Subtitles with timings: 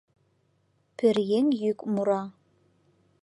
[0.97, 2.21] Пӧръеҥ йӱк мура: